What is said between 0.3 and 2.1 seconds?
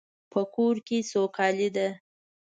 په کور کې سوکالی ده